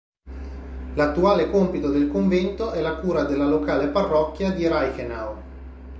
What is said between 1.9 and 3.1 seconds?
del convento è la